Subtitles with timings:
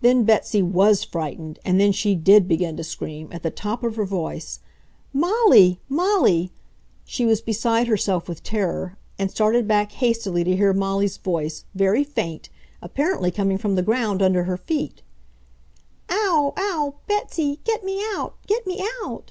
[0.00, 3.94] Then Betsy WAS frightened and then she DID begin to scream, at the top of
[3.94, 4.58] her voice,
[5.12, 5.78] "Molly!
[5.88, 6.50] Molly!"
[7.04, 12.02] She was beside herself with terror, and started back hastily to hear Molly's voice, very
[12.02, 12.48] faint,
[12.82, 15.02] apparently coming from the ground under her feet.
[16.10, 16.52] "Ow!
[16.58, 16.96] Ow!
[17.06, 17.60] Betsy!
[17.62, 18.34] Get me out!
[18.48, 19.30] Get me out!"